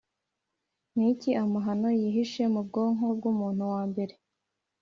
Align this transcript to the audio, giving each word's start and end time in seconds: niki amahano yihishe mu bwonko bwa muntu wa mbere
niki 0.95 1.29
amahano 1.43 1.87
yihishe 1.99 2.43
mu 2.53 2.61
bwonko 2.67 3.05
bwa 3.17 3.31
muntu 3.39 3.63
wa 3.73 3.81
mbere 3.89 4.13